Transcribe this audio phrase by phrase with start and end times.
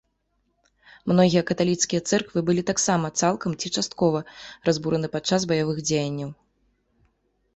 [1.09, 4.19] Многія каталіцкія цэрквы былі таксама цалкам ці часткова
[4.69, 6.29] разбураны падчас баявых дзеянняў.